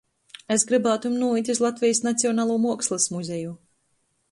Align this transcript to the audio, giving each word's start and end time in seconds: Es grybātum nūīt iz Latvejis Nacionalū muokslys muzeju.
Es 0.53 0.63
grybātum 0.71 1.17
nūīt 1.23 1.51
iz 1.55 1.61
Latvejis 1.67 2.03
Nacionalū 2.09 2.57
muokslys 2.65 3.09
muzeju. 3.19 3.57